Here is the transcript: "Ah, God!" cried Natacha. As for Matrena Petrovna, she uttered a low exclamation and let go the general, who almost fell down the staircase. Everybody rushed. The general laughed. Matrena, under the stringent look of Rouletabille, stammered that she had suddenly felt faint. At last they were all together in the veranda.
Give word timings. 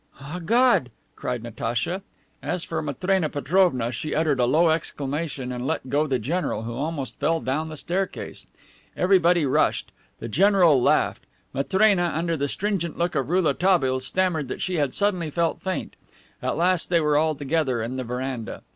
"Ah, 0.19 0.39
God!" 0.43 0.89
cried 1.15 1.43
Natacha. 1.43 2.01
As 2.41 2.63
for 2.63 2.81
Matrena 2.81 3.29
Petrovna, 3.29 3.91
she 3.91 4.15
uttered 4.15 4.39
a 4.39 4.45
low 4.47 4.69
exclamation 4.69 5.51
and 5.51 5.67
let 5.67 5.91
go 5.91 6.07
the 6.07 6.17
general, 6.17 6.63
who 6.63 6.73
almost 6.73 7.19
fell 7.19 7.39
down 7.39 7.69
the 7.69 7.77
staircase. 7.77 8.47
Everybody 8.97 9.45
rushed. 9.45 9.91
The 10.19 10.27
general 10.27 10.81
laughed. 10.81 11.27
Matrena, 11.53 12.13
under 12.15 12.35
the 12.35 12.47
stringent 12.47 12.97
look 12.97 13.13
of 13.13 13.29
Rouletabille, 13.29 13.99
stammered 13.99 14.47
that 14.47 14.59
she 14.63 14.77
had 14.77 14.95
suddenly 14.95 15.29
felt 15.29 15.61
faint. 15.61 15.95
At 16.41 16.57
last 16.57 16.89
they 16.89 16.99
were 16.99 17.15
all 17.15 17.35
together 17.35 17.83
in 17.83 17.97
the 17.97 18.03
veranda. 18.03 18.63